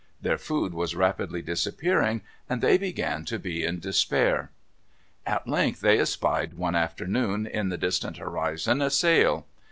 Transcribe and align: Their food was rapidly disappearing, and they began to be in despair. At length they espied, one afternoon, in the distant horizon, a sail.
Their 0.19 0.39
food 0.39 0.73
was 0.73 0.95
rapidly 0.95 1.43
disappearing, 1.43 2.21
and 2.49 2.59
they 2.59 2.75
began 2.79 3.23
to 3.25 3.37
be 3.37 3.63
in 3.63 3.77
despair. 3.79 4.49
At 5.27 5.47
length 5.47 5.81
they 5.81 5.99
espied, 5.99 6.55
one 6.55 6.73
afternoon, 6.73 7.45
in 7.45 7.69
the 7.69 7.77
distant 7.77 8.17
horizon, 8.17 8.81
a 8.81 8.89
sail. 8.89 9.45